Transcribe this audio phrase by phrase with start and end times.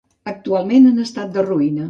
[0.31, 1.79] Actualment en estat de ruïna.